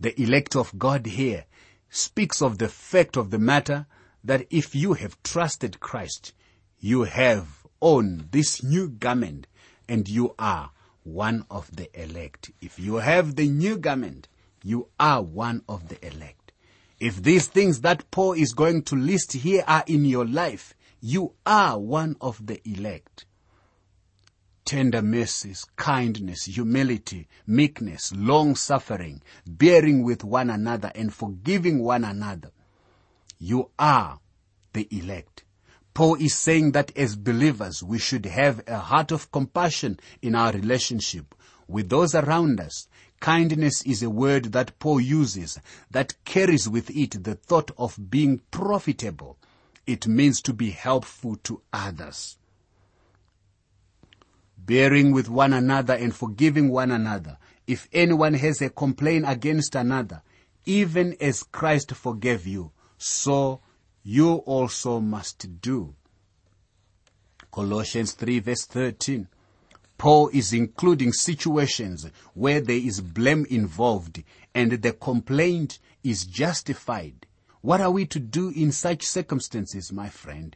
the 0.01 0.19
elect 0.21 0.55
of 0.55 0.79
God 0.79 1.05
here 1.05 1.43
speaks 1.89 2.41
of 2.41 2.57
the 2.57 2.69
fact 2.69 3.17
of 3.17 3.31
the 3.31 3.39
matter 3.39 3.85
that 4.23 4.45
if 4.49 4.73
you 4.73 4.93
have 4.93 5.21
trusted 5.23 5.81
Christ, 5.81 6.33
you 6.79 7.03
have 7.03 7.65
on 7.81 8.29
this 8.31 8.63
new 8.63 8.87
garment 8.87 9.45
and 9.89 10.07
you 10.07 10.35
are 10.39 10.71
one 11.03 11.45
of 11.51 11.75
the 11.75 11.89
elect. 12.01 12.51
If 12.61 12.79
you 12.79 12.95
have 12.95 13.35
the 13.35 13.49
new 13.49 13.77
garment, 13.77 14.29
you 14.63 14.89
are 14.99 15.21
one 15.21 15.63
of 15.67 15.87
the 15.87 16.05
elect. 16.05 16.51
If 16.99 17.23
these 17.23 17.47
things 17.47 17.81
that 17.81 18.09
Paul 18.11 18.33
is 18.33 18.53
going 18.53 18.83
to 18.83 18.95
list 18.95 19.33
here 19.33 19.63
are 19.67 19.83
in 19.87 20.05
your 20.05 20.25
life, 20.25 20.73
you 21.01 21.33
are 21.45 21.79
one 21.79 22.17
of 22.19 22.45
the 22.45 22.61
elect 22.69 23.25
tender 24.69 25.01
mercies, 25.01 25.65
kindness, 25.77 26.45
humility, 26.45 27.27
meekness, 27.47 28.13
long 28.15 28.53
suffering, 28.53 29.19
bearing 29.47 30.03
with 30.03 30.23
one 30.23 30.47
another 30.51 30.91
and 30.93 31.11
forgiving 31.11 31.83
one 31.83 32.03
another. 32.03 32.51
You 33.39 33.71
are 33.79 34.19
the 34.73 34.87
elect. 34.91 35.43
Paul 35.95 36.21
is 36.21 36.35
saying 36.35 36.73
that 36.73 36.95
as 36.95 37.15
believers, 37.15 37.81
we 37.81 37.97
should 37.97 38.27
have 38.27 38.61
a 38.67 38.77
heart 38.77 39.11
of 39.11 39.31
compassion 39.31 39.99
in 40.21 40.35
our 40.35 40.51
relationship 40.51 41.33
with 41.67 41.89
those 41.89 42.13
around 42.13 42.59
us. 42.59 42.87
Kindness 43.19 43.81
is 43.83 44.01
a 44.01 44.09
word 44.09 44.53
that 44.53 44.77
Paul 44.79 45.01
uses 45.01 45.59
that 45.91 46.15
carries 46.25 46.69
with 46.69 46.89
it 46.89 47.23
the 47.23 47.35
thought 47.35 47.71
of 47.77 48.09
being 48.09 48.41
profitable. 48.51 49.37
It 49.85 50.07
means 50.07 50.41
to 50.43 50.53
be 50.53 50.71
helpful 50.71 51.35
to 51.43 51.61
others 51.73 52.37
bearing 54.69 55.11
with 55.11 55.27
one 55.27 55.51
another 55.51 55.95
and 55.95 56.15
forgiving 56.15 56.69
one 56.69 56.91
another. 56.91 57.39
If 57.65 57.87
anyone 57.91 58.35
has 58.35 58.61
a 58.61 58.69
complaint 58.69 59.25
against 59.27 59.73
another, 59.73 60.21
even 60.63 61.17
as 61.19 61.41
Christ 61.41 61.93
forgave 61.93 62.45
you, 62.45 62.71
so 62.95 63.61
you 64.03 64.33
also 64.35 64.99
must 64.99 65.59
do. 65.59 65.95
Colossians 67.51 68.11
3 68.11 68.39
verse 68.41 68.65
13. 68.65 69.27
Paul 69.99 70.29
is 70.29 70.53
including 70.53 71.11
situations 71.11 72.07
where 72.33 72.61
there 72.61 72.77
is 72.77 73.01
blame 73.01 73.45
involved 73.49 74.23
and 74.55 74.71
the 74.71 74.93
complaint 74.93 75.77
is 76.05 76.25
justified. 76.25 77.27
What 77.59 77.81
are 77.81 77.91
we 77.91 78.05
to 78.05 78.19
do 78.19 78.49
in 78.49 78.71
such 78.71 79.05
circumstances, 79.05 79.91
my 79.91 80.07
friend? 80.07 80.55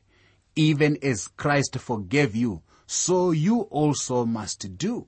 Even 0.55 0.97
as 1.03 1.27
Christ 1.27 1.77
forgave 1.77 2.37
you, 2.37 2.61
so 2.87 3.31
you 3.31 3.63
also 3.63 4.25
must 4.25 4.77
do. 4.77 5.07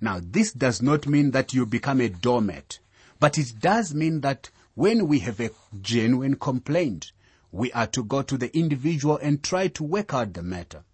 Now, 0.00 0.18
this 0.22 0.52
does 0.52 0.80
not 0.80 1.06
mean 1.06 1.32
that 1.32 1.52
you 1.52 1.66
become 1.66 2.00
a 2.00 2.08
doormat, 2.08 2.78
but 3.20 3.36
it 3.36 3.60
does 3.60 3.94
mean 3.94 4.22
that 4.22 4.48
when 4.74 5.06
we 5.06 5.18
have 5.18 5.40
a 5.40 5.50
genuine 5.82 6.36
complaint, 6.36 7.12
we 7.50 7.70
are 7.72 7.86
to 7.88 8.02
go 8.02 8.22
to 8.22 8.38
the 8.38 8.56
individual 8.56 9.18
and 9.18 9.42
try 9.42 9.68
to 9.68 9.84
work 9.84 10.14
out 10.14 10.32
the 10.32 10.42
matter. 10.42 10.84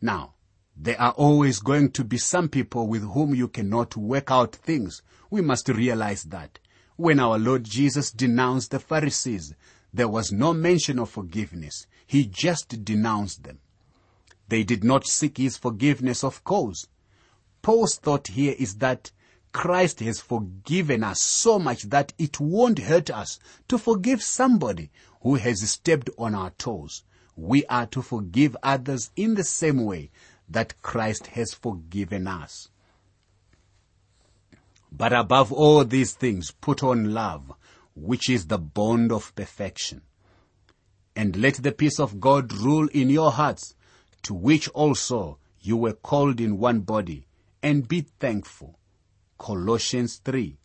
Now, 0.00 0.33
there 0.76 1.00
are 1.00 1.12
always 1.12 1.60
going 1.60 1.90
to 1.92 2.04
be 2.04 2.18
some 2.18 2.48
people 2.48 2.88
with 2.88 3.02
whom 3.12 3.34
you 3.34 3.48
cannot 3.48 3.96
work 3.96 4.30
out 4.30 4.56
things. 4.56 5.02
We 5.30 5.40
must 5.40 5.68
realize 5.68 6.24
that. 6.24 6.58
When 6.96 7.20
our 7.20 7.38
Lord 7.38 7.64
Jesus 7.64 8.10
denounced 8.10 8.70
the 8.70 8.80
Pharisees, 8.80 9.54
there 9.92 10.08
was 10.08 10.32
no 10.32 10.52
mention 10.52 10.98
of 10.98 11.10
forgiveness. 11.10 11.86
He 12.06 12.26
just 12.26 12.84
denounced 12.84 13.44
them. 13.44 13.60
They 14.48 14.64
did 14.64 14.84
not 14.84 15.06
seek 15.06 15.38
his 15.38 15.56
forgiveness, 15.56 16.24
of 16.24 16.42
course. 16.44 16.86
Paul's 17.62 17.96
thought 17.96 18.28
here 18.28 18.54
is 18.58 18.76
that 18.76 19.10
Christ 19.52 20.00
has 20.00 20.20
forgiven 20.20 21.04
us 21.04 21.20
so 21.20 21.60
much 21.60 21.84
that 21.84 22.12
it 22.18 22.40
won't 22.40 22.80
hurt 22.80 23.08
us 23.10 23.38
to 23.68 23.78
forgive 23.78 24.22
somebody 24.22 24.90
who 25.22 25.36
has 25.36 25.70
stepped 25.70 26.10
on 26.18 26.34
our 26.34 26.50
toes. 26.50 27.04
We 27.36 27.64
are 27.66 27.86
to 27.86 28.02
forgive 28.02 28.56
others 28.62 29.10
in 29.16 29.34
the 29.34 29.44
same 29.44 29.84
way 29.84 30.10
that 30.48 30.80
Christ 30.82 31.28
has 31.28 31.54
forgiven 31.54 32.26
us. 32.26 32.68
But 34.92 35.12
above 35.12 35.52
all 35.52 35.84
these 35.84 36.12
things, 36.12 36.52
put 36.52 36.82
on 36.82 37.12
love, 37.12 37.52
which 37.96 38.28
is 38.30 38.46
the 38.46 38.58
bond 38.58 39.10
of 39.10 39.34
perfection. 39.34 40.02
And 41.16 41.36
let 41.36 41.54
the 41.54 41.72
peace 41.72 41.98
of 41.98 42.20
God 42.20 42.52
rule 42.52 42.88
in 42.92 43.10
your 43.10 43.32
hearts, 43.32 43.74
to 44.22 44.34
which 44.34 44.68
also 44.68 45.38
you 45.60 45.76
were 45.76 45.92
called 45.92 46.40
in 46.40 46.58
one 46.58 46.80
body, 46.80 47.26
and 47.62 47.88
be 47.88 48.02
thankful. 48.02 48.78
Colossians 49.38 50.16
3, 50.24 50.56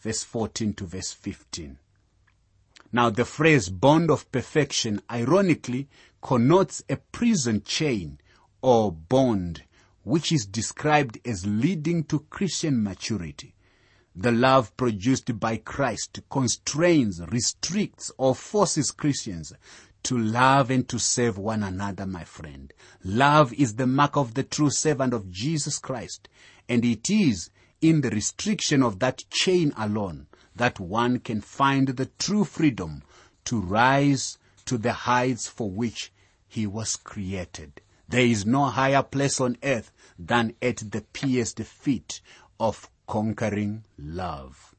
verse 0.00 0.22
14 0.22 0.72
to 0.74 0.86
verse 0.86 1.12
15. 1.12 1.78
Now 2.92 3.10
the 3.10 3.24
phrase 3.24 3.68
bond 3.68 4.10
of 4.10 4.30
perfection 4.32 5.02
ironically 5.10 5.88
connotes 6.22 6.82
a 6.88 6.96
prison 6.96 7.62
chain 7.62 8.18
or 8.66 8.90
bond 8.90 9.62
which 10.02 10.32
is 10.32 10.44
described 10.44 11.20
as 11.24 11.46
leading 11.46 12.02
to 12.02 12.18
Christian 12.30 12.82
maturity. 12.82 13.54
The 14.16 14.32
love 14.32 14.76
produced 14.76 15.38
by 15.38 15.58
Christ 15.58 16.18
constrains, 16.28 17.20
restricts, 17.30 18.10
or 18.18 18.34
forces 18.34 18.90
Christians 18.90 19.52
to 20.02 20.18
love 20.18 20.72
and 20.72 20.88
to 20.88 20.98
serve 20.98 21.38
one 21.38 21.62
another, 21.62 22.06
my 22.06 22.24
friend. 22.24 22.72
Love 23.04 23.52
is 23.52 23.76
the 23.76 23.86
mark 23.86 24.16
of 24.16 24.34
the 24.34 24.42
true 24.42 24.70
servant 24.70 25.14
of 25.14 25.30
Jesus 25.30 25.78
Christ, 25.78 26.28
and 26.68 26.84
it 26.84 27.08
is 27.08 27.50
in 27.80 28.00
the 28.00 28.10
restriction 28.10 28.82
of 28.82 28.98
that 28.98 29.22
chain 29.30 29.72
alone 29.76 30.26
that 30.56 30.80
one 30.80 31.20
can 31.20 31.40
find 31.40 31.86
the 31.86 32.06
true 32.18 32.42
freedom 32.42 33.04
to 33.44 33.60
rise 33.60 34.38
to 34.64 34.76
the 34.76 34.92
heights 34.92 35.46
for 35.46 35.70
which 35.70 36.12
he 36.48 36.66
was 36.66 36.96
created. 36.96 37.80
There 38.08 38.24
is 38.24 38.46
no 38.46 38.66
higher 38.66 39.02
place 39.02 39.40
on 39.40 39.56
earth 39.62 39.90
than 40.18 40.54
at 40.62 40.76
the 40.90 41.02
pierced 41.12 41.60
feet 41.60 42.20
of 42.60 42.88
conquering 43.06 43.84
love. 43.98 44.74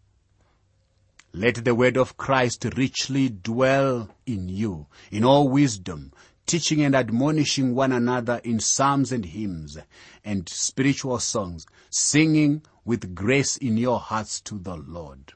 Let 1.34 1.66
the 1.66 1.76
word 1.76 1.98
of 1.98 2.18
Christ 2.18 2.66
richly 2.78 3.30
dwell 3.30 4.10
in 4.26 4.50
you, 4.50 4.88
in 5.12 5.24
all 5.24 5.50
wisdom, 5.50 6.14
teaching 6.46 6.82
and 6.82 6.96
admonishing 6.96 7.76
one 7.76 7.92
another 7.92 8.40
in 8.44 8.60
psalms 8.60 9.12
and 9.12 9.26
hymns 9.26 9.78
and 10.24 10.48
spiritual 10.48 11.20
songs, 11.20 11.68
singing 11.90 12.64
with 12.86 13.14
grace 13.14 13.58
in 13.58 13.78
your 13.78 14.00
hearts 14.00 14.40
to 14.42 14.58
the 14.58 14.78
Lord. 14.78 15.34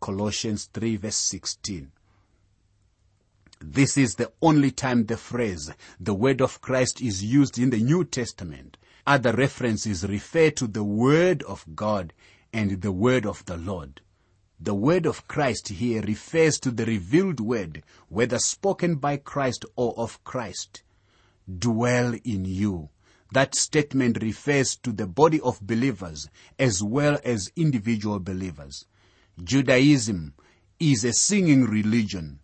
Colossians 0.00 0.66
3 0.74 0.96
verse 0.96 1.16
16. 1.16 1.90
This 3.60 3.96
is 3.96 4.14
the 4.14 4.32
only 4.40 4.70
time 4.70 5.06
the 5.06 5.16
phrase, 5.16 5.70
the 5.98 6.14
word 6.14 6.40
of 6.40 6.60
Christ 6.60 7.02
is 7.02 7.24
used 7.24 7.58
in 7.58 7.70
the 7.70 7.80
New 7.80 8.04
Testament. 8.04 8.76
Other 9.04 9.32
references 9.32 10.06
refer 10.06 10.50
to 10.50 10.68
the 10.68 10.84
word 10.84 11.42
of 11.42 11.64
God 11.74 12.12
and 12.52 12.80
the 12.80 12.92
word 12.92 13.26
of 13.26 13.44
the 13.46 13.56
Lord. 13.56 14.00
The 14.60 14.74
word 14.74 15.06
of 15.06 15.26
Christ 15.26 15.68
here 15.68 16.02
refers 16.02 16.58
to 16.60 16.70
the 16.70 16.84
revealed 16.84 17.40
word, 17.40 17.82
whether 18.08 18.38
spoken 18.38 18.96
by 18.96 19.16
Christ 19.16 19.64
or 19.76 19.92
of 19.96 20.22
Christ. 20.24 20.82
Dwell 21.48 22.14
in 22.24 22.44
you. 22.44 22.90
That 23.32 23.54
statement 23.54 24.22
refers 24.22 24.76
to 24.76 24.92
the 24.92 25.06
body 25.06 25.40
of 25.40 25.60
believers 25.60 26.28
as 26.58 26.82
well 26.82 27.18
as 27.24 27.52
individual 27.56 28.20
believers. 28.20 28.84
Judaism 29.42 30.34
is 30.78 31.04
a 31.04 31.12
singing 31.12 31.64
religion. 31.64 32.40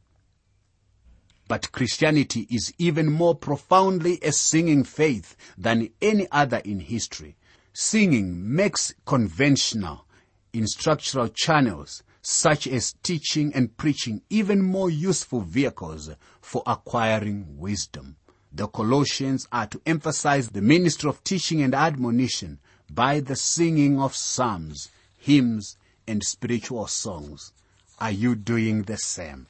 But 1.46 1.72
Christianity 1.72 2.46
is 2.50 2.72
even 2.78 3.12
more 3.12 3.34
profoundly 3.34 4.18
a 4.22 4.32
singing 4.32 4.84
faith 4.84 5.36
than 5.58 5.90
any 6.00 6.26
other 6.32 6.58
in 6.58 6.80
history. 6.80 7.36
Singing 7.72 8.54
makes 8.54 8.94
conventional, 9.04 10.06
instructional 10.52 11.28
channels 11.28 12.02
such 12.22 12.66
as 12.66 12.94
teaching 13.02 13.52
and 13.54 13.76
preaching 13.76 14.22
even 14.30 14.62
more 14.62 14.88
useful 14.88 15.40
vehicles 15.40 16.10
for 16.40 16.62
acquiring 16.66 17.58
wisdom. 17.58 18.16
The 18.50 18.68
Colossians 18.68 19.46
are 19.52 19.66
to 19.66 19.80
emphasize 19.84 20.48
the 20.48 20.62
ministry 20.62 21.10
of 21.10 21.22
teaching 21.22 21.60
and 21.60 21.74
admonition 21.74 22.60
by 22.90 23.20
the 23.20 23.36
singing 23.36 24.00
of 24.00 24.16
psalms, 24.16 24.88
hymns, 25.18 25.76
and 26.06 26.22
spiritual 26.24 26.86
songs. 26.86 27.52
Are 27.98 28.10
you 28.10 28.34
doing 28.34 28.82
the 28.84 28.96
same? 28.96 29.48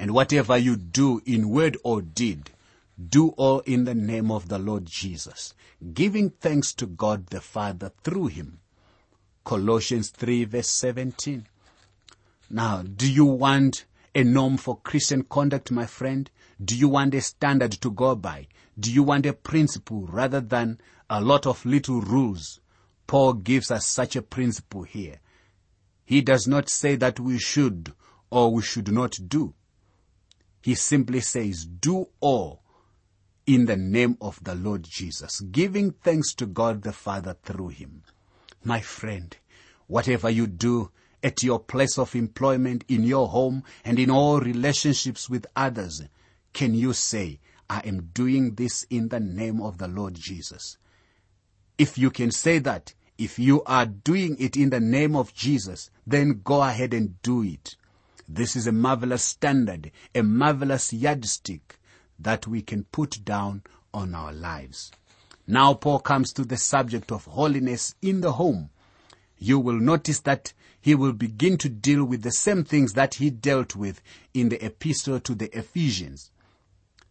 And 0.00 0.12
whatever 0.12 0.56
you 0.56 0.76
do 0.76 1.20
in 1.26 1.50
word 1.50 1.76
or 1.84 2.00
deed, 2.00 2.52
do 2.98 3.28
all 3.36 3.60
in 3.60 3.84
the 3.84 3.94
name 3.94 4.30
of 4.30 4.48
the 4.48 4.58
Lord 4.58 4.86
Jesus, 4.86 5.52
giving 5.92 6.30
thanks 6.30 6.72
to 6.76 6.86
God 6.86 7.26
the 7.26 7.42
Father 7.42 7.92
through 8.02 8.28
him. 8.28 8.60
Colossians 9.44 10.08
3 10.08 10.44
verse 10.46 10.70
17. 10.70 11.46
Now, 12.48 12.80
do 12.80 13.12
you 13.12 13.26
want 13.26 13.84
a 14.14 14.24
norm 14.24 14.56
for 14.56 14.78
Christian 14.78 15.22
conduct, 15.22 15.70
my 15.70 15.84
friend? 15.84 16.30
Do 16.64 16.74
you 16.74 16.88
want 16.88 17.14
a 17.14 17.20
standard 17.20 17.72
to 17.72 17.90
go 17.90 18.14
by? 18.14 18.48
Do 18.78 18.90
you 18.90 19.02
want 19.02 19.26
a 19.26 19.34
principle 19.34 20.06
rather 20.06 20.40
than 20.40 20.80
a 21.10 21.20
lot 21.20 21.46
of 21.46 21.66
little 21.66 22.00
rules? 22.00 22.58
Paul 23.06 23.34
gives 23.34 23.70
us 23.70 23.84
such 23.84 24.16
a 24.16 24.22
principle 24.22 24.84
here. 24.84 25.20
He 26.06 26.22
does 26.22 26.48
not 26.48 26.70
say 26.70 26.96
that 26.96 27.20
we 27.20 27.38
should 27.38 27.92
or 28.30 28.50
we 28.50 28.62
should 28.62 28.90
not 28.90 29.18
do. 29.28 29.52
He 30.60 30.74
simply 30.74 31.20
says, 31.20 31.64
do 31.64 32.08
all 32.20 32.62
in 33.46 33.66
the 33.66 33.76
name 33.76 34.16
of 34.20 34.42
the 34.44 34.54
Lord 34.54 34.84
Jesus, 34.84 35.40
giving 35.40 35.92
thanks 35.92 36.34
to 36.34 36.46
God 36.46 36.82
the 36.82 36.92
Father 36.92 37.36
through 37.42 37.68
him. 37.68 38.02
My 38.62 38.80
friend, 38.80 39.36
whatever 39.86 40.28
you 40.30 40.46
do 40.46 40.90
at 41.22 41.42
your 41.42 41.58
place 41.58 41.98
of 41.98 42.14
employment, 42.14 42.84
in 42.88 43.04
your 43.04 43.28
home, 43.28 43.64
and 43.84 43.98
in 43.98 44.10
all 44.10 44.40
relationships 44.40 45.28
with 45.28 45.46
others, 45.56 46.02
can 46.52 46.74
you 46.74 46.92
say, 46.92 47.40
I 47.68 47.80
am 47.80 48.10
doing 48.12 48.54
this 48.54 48.84
in 48.90 49.08
the 49.08 49.20
name 49.20 49.60
of 49.60 49.78
the 49.78 49.88
Lord 49.88 50.14
Jesus? 50.14 50.76
If 51.78 51.96
you 51.96 52.10
can 52.10 52.30
say 52.30 52.58
that, 52.60 52.94
if 53.16 53.38
you 53.38 53.62
are 53.64 53.86
doing 53.86 54.36
it 54.38 54.56
in 54.56 54.70
the 54.70 54.80
name 54.80 55.14
of 55.14 55.34
Jesus, 55.34 55.90
then 56.06 56.40
go 56.42 56.62
ahead 56.62 56.94
and 56.94 57.20
do 57.22 57.42
it. 57.42 57.76
This 58.32 58.54
is 58.54 58.68
a 58.68 58.72
marvelous 58.72 59.24
standard, 59.24 59.90
a 60.14 60.22
marvelous 60.22 60.92
yardstick 60.92 61.80
that 62.16 62.46
we 62.46 62.62
can 62.62 62.84
put 62.84 63.24
down 63.24 63.64
on 63.92 64.14
our 64.14 64.32
lives. 64.32 64.92
Now 65.48 65.74
Paul 65.74 65.98
comes 65.98 66.32
to 66.34 66.44
the 66.44 66.56
subject 66.56 67.10
of 67.10 67.24
holiness 67.24 67.96
in 68.00 68.20
the 68.20 68.34
home. 68.34 68.70
You 69.36 69.58
will 69.58 69.80
notice 69.80 70.20
that 70.20 70.52
he 70.80 70.94
will 70.94 71.12
begin 71.12 71.58
to 71.58 71.68
deal 71.68 72.04
with 72.04 72.22
the 72.22 72.30
same 72.30 72.62
things 72.62 72.92
that 72.92 73.14
he 73.14 73.30
dealt 73.30 73.74
with 73.74 74.00
in 74.32 74.48
the 74.48 74.64
epistle 74.64 75.18
to 75.18 75.34
the 75.34 75.50
Ephesians. 75.58 76.30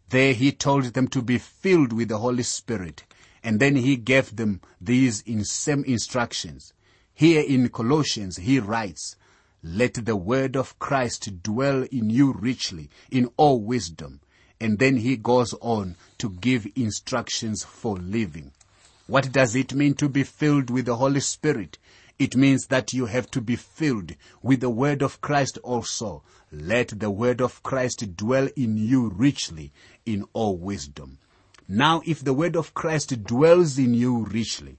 There 0.08 0.32
he 0.32 0.52
told 0.52 0.84
them 0.84 1.06
to 1.08 1.20
be 1.20 1.36
filled 1.36 1.92
with 1.92 2.08
the 2.08 2.18
Holy 2.18 2.44
Spirit, 2.44 3.04
and 3.44 3.60
then 3.60 3.76
he 3.76 3.96
gave 3.96 4.36
them 4.36 4.62
these 4.80 5.20
in 5.20 5.44
same 5.44 5.84
instructions. 5.84 6.72
Here 7.12 7.42
in 7.42 7.68
Colossians 7.68 8.38
he 8.38 8.58
writes, 8.58 9.16
let 9.62 9.94
the 10.06 10.16
word 10.16 10.56
of 10.56 10.78
Christ 10.78 11.42
dwell 11.42 11.82
in 11.92 12.08
you 12.08 12.32
richly 12.32 12.88
in 13.10 13.30
all 13.36 13.60
wisdom. 13.60 14.20
And 14.58 14.78
then 14.78 14.96
he 14.96 15.16
goes 15.16 15.54
on 15.60 15.96
to 16.18 16.30
give 16.30 16.66
instructions 16.76 17.64
for 17.64 17.96
living. 17.96 18.52
What 19.06 19.32
does 19.32 19.54
it 19.54 19.74
mean 19.74 19.94
to 19.94 20.08
be 20.08 20.22
filled 20.22 20.70
with 20.70 20.86
the 20.86 20.96
Holy 20.96 21.20
Spirit? 21.20 21.78
It 22.18 22.36
means 22.36 22.66
that 22.66 22.92
you 22.92 23.06
have 23.06 23.30
to 23.32 23.40
be 23.40 23.56
filled 23.56 24.14
with 24.42 24.60
the 24.60 24.70
word 24.70 25.02
of 25.02 25.20
Christ 25.20 25.58
also. 25.62 26.22
Let 26.52 27.00
the 27.00 27.10
word 27.10 27.40
of 27.40 27.62
Christ 27.62 28.16
dwell 28.16 28.48
in 28.56 28.76
you 28.76 29.08
richly 29.08 29.72
in 30.04 30.26
all 30.32 30.56
wisdom. 30.56 31.18
Now, 31.66 32.02
if 32.06 32.22
the 32.22 32.34
word 32.34 32.56
of 32.56 32.74
Christ 32.74 33.24
dwells 33.24 33.78
in 33.78 33.94
you 33.94 34.24
richly, 34.24 34.78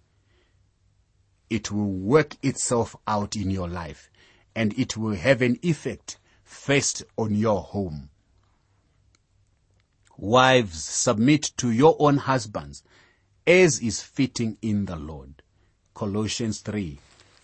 it 1.50 1.72
will 1.72 1.92
work 1.92 2.36
itself 2.44 2.96
out 3.08 3.36
in 3.36 3.50
your 3.50 3.68
life 3.68 4.11
and 4.56 4.78
it 4.78 4.98
will 4.98 5.16
have 5.16 5.42
an 5.42 5.58
effect 5.62 6.18
first 6.44 7.04
on 7.18 7.34
your 7.36 7.62
home. 7.62 8.10
Wives, 10.18 10.84
submit 10.84 11.52
to 11.58 11.72
your 11.72 11.96
own 12.00 12.18
husbands 12.18 12.84
as 13.48 13.80
is 13.80 14.02
fitting 14.02 14.58
in 14.62 14.86
the 14.86 14.96
Lord. 14.96 15.42
Colossians 15.94 16.60
3 16.60 17.00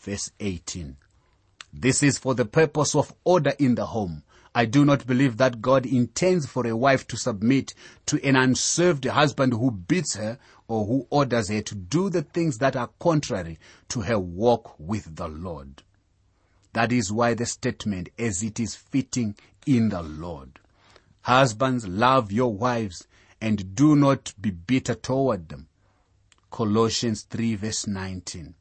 verse 0.07 0.31
18. 0.39 0.95
This 1.73 2.01
is 2.01 2.17
for 2.17 2.33
the 2.33 2.45
purpose 2.45 2.95
of 2.95 3.13
order 3.25 3.53
in 3.59 3.75
the 3.75 3.87
home. 3.87 4.23
I 4.55 4.65
do 4.65 4.85
not 4.85 5.05
believe 5.05 5.37
that 5.37 5.61
God 5.61 5.85
intends 5.85 6.45
for 6.45 6.65
a 6.65 6.75
wife 6.75 7.05
to 7.07 7.17
submit 7.17 7.73
to 8.07 8.23
an 8.25 8.35
unserved 8.35 9.05
husband 9.05 9.53
who 9.53 9.69
beats 9.69 10.15
her 10.15 10.39
or 10.67 10.85
who 10.85 11.07
orders 11.09 11.49
her 11.49 11.61
to 11.61 11.75
do 11.75 12.09
the 12.09 12.21
things 12.21 12.57
that 12.59 12.75
are 12.75 12.89
contrary 12.99 13.59
to 13.89 14.01
her 14.01 14.17
walk 14.17 14.75
with 14.79 15.15
the 15.17 15.27
Lord. 15.27 15.83
That 16.77 16.91
is 16.91 17.11
why 17.11 17.33
the 17.33 17.47
statement, 17.47 18.09
as 18.19 18.43
it 18.43 18.59
is 18.59 18.75
fitting 18.75 19.33
in 19.65 19.89
the 19.89 20.03
Lord. 20.03 20.59
Husbands, 21.21 21.87
love 21.87 22.31
your 22.31 22.53
wives 22.53 23.07
and 23.41 23.73
do 23.73 23.95
not 23.95 24.35
be 24.39 24.51
bitter 24.51 24.93
toward 24.93 25.49
them. 25.49 25.69
Colossians 26.51 27.23
3 27.23 27.55
verse 27.55 27.87
19. 27.87 28.53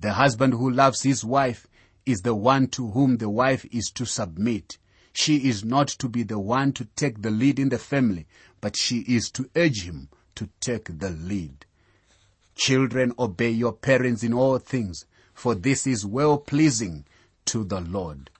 The 0.00 0.14
husband 0.14 0.54
who 0.54 0.68
loves 0.68 1.02
his 1.02 1.24
wife 1.24 1.68
is 2.04 2.22
the 2.22 2.34
one 2.34 2.66
to 2.70 2.90
whom 2.90 3.18
the 3.18 3.30
wife 3.30 3.64
is 3.70 3.88
to 3.90 4.04
submit. 4.04 4.78
She 5.12 5.48
is 5.48 5.64
not 5.64 5.86
to 5.86 6.08
be 6.08 6.24
the 6.24 6.40
one 6.40 6.72
to 6.72 6.86
take 6.96 7.22
the 7.22 7.30
lead 7.30 7.60
in 7.60 7.68
the 7.68 7.78
family, 7.78 8.26
but 8.60 8.76
she 8.76 9.02
is 9.02 9.30
to 9.30 9.48
urge 9.54 9.84
him 9.84 10.08
to 10.34 10.48
take 10.58 10.98
the 10.98 11.10
lead. 11.10 11.66
Children, 12.56 13.12
obey 13.16 13.50
your 13.50 13.74
parents 13.74 14.24
in 14.24 14.32
all 14.32 14.58
things, 14.58 15.06
for 15.32 15.54
this 15.54 15.86
is 15.86 16.04
well 16.04 16.36
pleasing 16.36 17.04
to 17.46 17.64
the 17.64 17.80
Lord. 17.80 18.30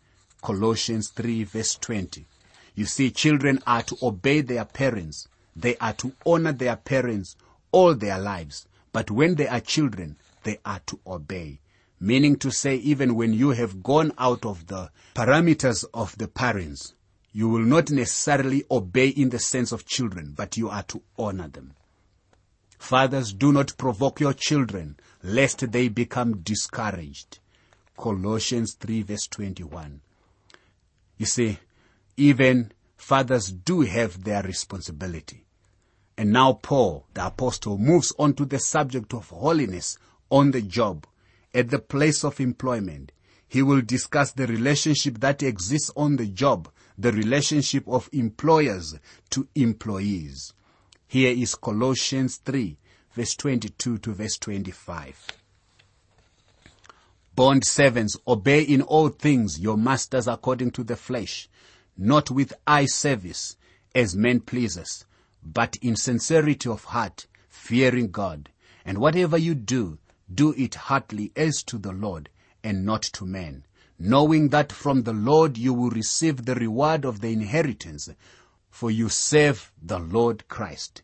Colossians 0.42 1.08
3 1.08 1.44
verse 1.44 1.76
20. 1.76 2.26
You 2.74 2.86
see, 2.86 3.10
children 3.10 3.60
are 3.66 3.82
to 3.82 3.96
obey 4.02 4.40
their 4.40 4.64
parents. 4.64 5.28
They 5.54 5.76
are 5.76 5.92
to 5.94 6.12
honor 6.26 6.52
their 6.52 6.76
parents 6.76 7.36
all 7.72 7.94
their 7.94 8.18
lives. 8.18 8.66
But 8.92 9.10
when 9.10 9.36
they 9.36 9.48
are 9.48 9.60
children, 9.60 10.16
they 10.42 10.58
are 10.64 10.80
to 10.86 10.98
obey. 11.06 11.60
Meaning 12.00 12.36
to 12.36 12.50
say, 12.50 12.76
even 12.76 13.14
when 13.14 13.32
you 13.32 13.50
have 13.50 13.82
gone 13.82 14.12
out 14.18 14.44
of 14.44 14.66
the 14.66 14.90
parameters 15.14 15.84
of 15.94 16.16
the 16.18 16.28
parents, 16.28 16.94
you 17.32 17.48
will 17.48 17.64
not 17.64 17.90
necessarily 17.90 18.64
obey 18.70 19.08
in 19.08 19.30
the 19.30 19.38
sense 19.38 19.72
of 19.72 19.86
children, 19.86 20.34
but 20.36 20.56
you 20.56 20.68
are 20.68 20.82
to 20.84 21.02
honor 21.18 21.48
them. 21.48 21.74
Fathers, 22.78 23.32
do 23.32 23.52
not 23.52 23.76
provoke 23.78 24.20
your 24.20 24.34
children, 24.34 24.96
lest 25.22 25.72
they 25.72 25.88
become 25.88 26.38
discouraged. 26.42 27.38
Colossians 27.96 28.74
3 28.74 29.02
verse 29.02 29.26
21. 29.28 30.00
You 31.16 31.26
see, 31.26 31.58
even 32.16 32.72
fathers 32.96 33.50
do 33.50 33.82
have 33.82 34.24
their 34.24 34.42
responsibility. 34.42 35.44
And 36.16 36.32
now 36.32 36.54
Paul, 36.54 37.06
the 37.14 37.26
apostle, 37.26 37.78
moves 37.78 38.12
on 38.18 38.34
to 38.34 38.44
the 38.44 38.58
subject 38.58 39.12
of 39.14 39.28
holiness 39.28 39.98
on 40.30 40.52
the 40.52 40.62
job, 40.62 41.06
at 41.52 41.70
the 41.70 41.78
place 41.78 42.24
of 42.24 42.40
employment. 42.40 43.12
He 43.48 43.62
will 43.62 43.82
discuss 43.82 44.32
the 44.32 44.46
relationship 44.46 45.20
that 45.20 45.42
exists 45.42 45.90
on 45.96 46.16
the 46.16 46.26
job, 46.26 46.68
the 46.98 47.12
relationship 47.12 47.86
of 47.86 48.08
employers 48.12 48.98
to 49.30 49.48
employees. 49.54 50.52
Here 51.06 51.30
is 51.30 51.54
Colossians 51.54 52.36
3, 52.38 52.76
verse 53.12 53.34
22 53.36 53.98
to 53.98 54.12
verse 54.12 54.36
25. 54.38 55.43
Bond 57.34 57.64
servants, 57.64 58.16
obey 58.28 58.62
in 58.62 58.80
all 58.82 59.08
things 59.08 59.58
your 59.58 59.76
masters 59.76 60.28
according 60.28 60.70
to 60.72 60.84
the 60.84 60.94
flesh, 60.94 61.48
not 61.96 62.30
with 62.30 62.52
eye 62.64 62.86
service 62.86 63.56
as 63.92 64.14
men 64.14 64.38
pleasers, 64.38 65.04
but 65.42 65.74
in 65.82 65.96
sincerity 65.96 66.68
of 66.68 66.84
heart, 66.84 67.26
fearing 67.48 68.10
God. 68.10 68.50
And 68.84 68.98
whatever 68.98 69.36
you 69.36 69.56
do, 69.56 69.98
do 70.32 70.52
it 70.56 70.76
heartily 70.76 71.32
as 71.34 71.64
to 71.64 71.78
the 71.78 71.92
Lord 71.92 72.28
and 72.62 72.86
not 72.86 73.02
to 73.02 73.26
men, 73.26 73.64
knowing 73.98 74.50
that 74.50 74.70
from 74.70 75.02
the 75.02 75.12
Lord 75.12 75.58
you 75.58 75.74
will 75.74 75.90
receive 75.90 76.44
the 76.44 76.54
reward 76.54 77.04
of 77.04 77.20
the 77.20 77.32
inheritance, 77.32 78.08
for 78.70 78.90
you 78.90 79.08
serve 79.08 79.72
the 79.82 79.98
Lord 79.98 80.46
Christ. 80.46 81.02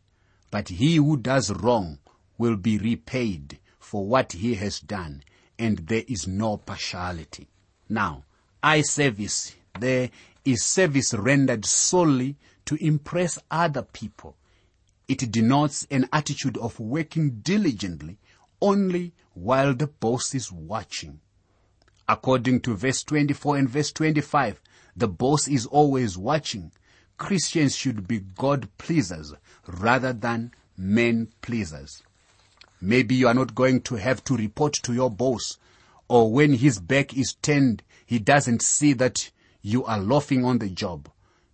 But 0.52 0.68
he 0.68 0.96
who 0.96 1.16
does 1.16 1.50
wrong 1.50 1.98
will 2.38 2.56
be 2.56 2.78
repaid 2.78 3.58
for 3.78 4.06
what 4.06 4.32
he 4.32 4.54
has 4.54 4.78
done, 4.78 5.24
and 5.60 5.78
there 5.86 6.04
is 6.08 6.26
no 6.26 6.56
partiality. 6.56 7.46
Now, 7.88 8.24
eye 8.62 8.80
service, 8.80 9.54
there 9.78 10.10
is 10.44 10.64
service 10.64 11.12
rendered 11.12 11.66
solely 11.66 12.36
to 12.64 12.76
impress 12.76 13.38
other 13.50 13.82
people. 13.82 14.36
It 15.06 15.30
denotes 15.30 15.86
an 15.90 16.08
attitude 16.12 16.56
of 16.56 16.80
working 16.80 17.40
diligently 17.42 18.16
only 18.62 19.12
while 19.34 19.74
the 19.74 19.86
boss 19.86 20.34
is 20.34 20.50
watching. 20.50 21.20
According 22.08 22.60
to 22.62 22.74
verse 22.74 23.02
24 23.04 23.58
and 23.58 23.68
verse 23.68 23.92
25, 23.92 24.60
the 24.96 25.08
boss 25.08 25.46
is 25.46 25.66
always 25.66 26.16
watching. 26.16 26.72
Christians 27.18 27.76
should 27.76 28.08
be 28.08 28.20
God 28.20 28.66
pleasers 28.78 29.34
rather 29.66 30.14
than 30.14 30.52
men 30.76 31.28
pleasers. 31.42 32.02
Maybe 32.80 33.14
you 33.14 33.28
are 33.28 33.34
not 33.34 33.54
going 33.54 33.82
to 33.82 33.96
have 33.96 34.24
to 34.24 34.36
report 34.36 34.74
to 34.82 34.92
your 34.92 35.10
boss 35.10 35.58
or 36.10 36.28
when 36.28 36.54
his 36.54 36.80
back 36.80 37.16
is 37.16 37.34
turned, 37.34 37.84
he 38.04 38.18
doesn't 38.18 38.62
see 38.62 38.94
that 38.94 39.30
you 39.62 39.84
are 39.84 40.00
loafing 40.00 40.44
on 40.44 40.58
the 40.58 40.68
job, 40.68 41.08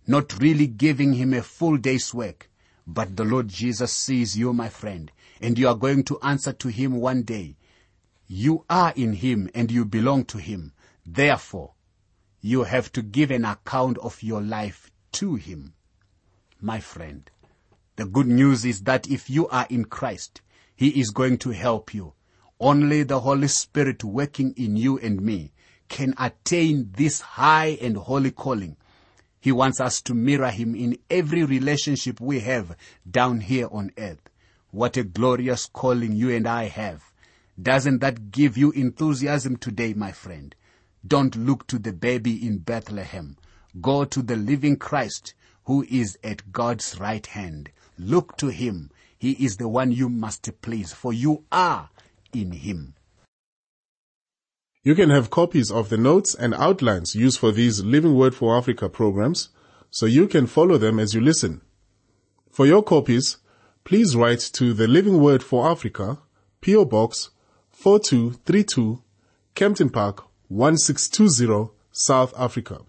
not 0.07 0.41
really 0.41 0.65
giving 0.65 1.13
him 1.13 1.31
a 1.31 1.43
full 1.43 1.77
day's 1.77 2.11
work. 2.11 2.49
But 2.87 3.15
the 3.15 3.23
Lord 3.23 3.49
Jesus 3.49 3.93
sees 3.93 4.35
you, 4.35 4.53
my 4.53 4.67
friend, 4.67 5.11
and 5.39 5.59
you 5.59 5.67
are 5.67 5.75
going 5.75 6.05
to 6.05 6.19
answer 6.21 6.53
to 6.53 6.69
him 6.69 6.95
one 6.95 7.21
day. 7.21 7.55
You 8.25 8.65
are 8.67 8.93
in 8.95 9.13
him 9.13 9.47
and 9.53 9.69
you 9.69 9.85
belong 9.85 10.25
to 10.25 10.39
him. 10.39 10.73
Therefore, 11.05 11.73
you 12.41 12.63
have 12.63 12.91
to 12.93 13.03
give 13.03 13.29
an 13.29 13.45
account 13.45 13.99
of 13.99 14.23
your 14.23 14.41
life 14.41 14.89
to 15.11 15.35
him. 15.35 15.75
My 16.59 16.79
friend, 16.79 17.29
the 17.95 18.05
good 18.05 18.25
news 18.27 18.65
is 18.65 18.81
that 18.85 19.07
if 19.07 19.29
you 19.29 19.47
are 19.49 19.67
in 19.69 19.85
Christ, 19.85 20.41
he 20.77 20.89
is 21.01 21.09
going 21.09 21.39
to 21.39 21.49
help 21.49 21.93
you. 21.93 22.13
Only 22.59 23.01
the 23.03 23.19
Holy 23.19 23.47
Spirit 23.47 24.03
working 24.03 24.53
in 24.55 24.77
you 24.77 24.99
and 24.99 25.19
me 25.19 25.51
can 25.89 26.13
attain 26.19 26.91
this 26.95 27.19
high 27.19 27.77
and 27.81 27.97
holy 27.97 28.29
calling. 28.29 28.77
He 29.39 29.51
wants 29.51 29.81
us 29.81 30.01
to 30.03 30.13
mirror 30.13 30.51
Him 30.51 30.75
in 30.75 30.99
every 31.09 31.43
relationship 31.43 32.21
we 32.21 32.41
have 32.41 32.77
down 33.09 33.41
here 33.41 33.67
on 33.71 33.91
earth. 33.97 34.29
What 34.69 34.97
a 34.97 35.03
glorious 35.03 35.65
calling 35.65 36.13
you 36.15 36.29
and 36.29 36.47
I 36.47 36.65
have. 36.65 37.11
Doesn't 37.59 37.99
that 37.99 38.29
give 38.29 38.55
you 38.55 38.69
enthusiasm 38.71 39.57
today, 39.57 39.93
my 39.93 40.11
friend? 40.11 40.53
Don't 41.05 41.35
look 41.35 41.65
to 41.67 41.79
the 41.79 41.93
baby 41.93 42.45
in 42.45 42.59
Bethlehem. 42.59 43.35
Go 43.81 44.05
to 44.05 44.21
the 44.21 44.35
living 44.35 44.75
Christ 44.75 45.33
who 45.63 45.85
is 45.89 46.19
at 46.23 46.51
God's 46.51 46.99
right 46.99 47.25
hand. 47.25 47.71
Look 47.97 48.37
to 48.37 48.47
Him. 48.47 48.91
He 49.19 49.31
is 49.31 49.57
the 49.57 49.67
one 49.67 49.91
you 49.91 50.09
must 50.09 50.49
please, 50.61 50.93
for 50.93 51.11
you 51.11 51.43
are 51.51 51.89
in 52.33 52.51
Him. 52.51 52.93
You 54.83 54.95
can 54.95 55.09
have 55.09 55.29
copies 55.29 55.71
of 55.71 55.89
the 55.89 55.97
notes 55.97 56.35
and 56.35 56.53
outlines 56.53 57.15
used 57.15 57.39
for 57.39 57.51
these 57.51 57.83
Living 57.83 58.15
Word 58.15 58.33
for 58.35 58.57
Africa 58.57 58.87
programs 58.87 59.49
so 59.89 60.05
you 60.05 60.27
can 60.27 60.47
follow 60.47 60.77
them 60.77 60.99
as 60.99 61.13
you 61.13 61.21
listen. 61.21 61.61
For 62.51 62.65
your 62.65 62.83
copies, 62.83 63.37
please 63.83 64.15
write 64.15 64.39
to 64.53 64.73
the 64.73 64.87
Living 64.87 65.19
Word 65.21 65.43
for 65.43 65.69
Africa, 65.69 66.19
PO 66.61 66.85
Box 66.85 67.31
4232, 67.71 69.01
Kempton 69.55 69.89
Park 69.89 70.25
1620, 70.47 71.73
South 71.91 72.33
Africa. 72.37 72.81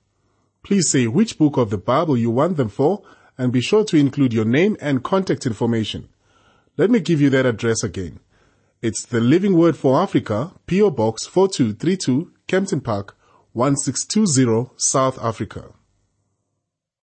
Please 0.63 0.89
say 0.89 1.07
which 1.07 1.39
book 1.39 1.57
of 1.57 1.71
the 1.71 1.79
Bible 1.79 2.17
you 2.17 2.31
want 2.31 2.57
them 2.57 2.69
for 2.69 3.03
and 3.37 3.53
be 3.53 3.61
sure 3.61 3.85
to 3.85 3.97
include 3.97 4.33
your 4.33 4.45
name 4.45 4.77
and 4.81 5.03
contact 5.03 5.47
information. 5.47 6.09
Let 6.79 6.93
me 6.93 7.01
give 7.01 7.21
you 7.21 7.29
that 7.31 7.45
address 7.45 7.83
again. 7.83 8.21
It's 8.83 9.05
the 9.05 9.19
Living 9.19 9.57
Word 9.57 9.77
for 9.77 10.01
Africa, 10.01 10.53
PO 10.69 10.93
Box 10.93 11.27
4232, 11.27 12.31
Kempton 12.47 12.81
Park 12.81 13.17
1620, 13.53 14.71
South 14.77 15.19
Africa. 15.19 15.73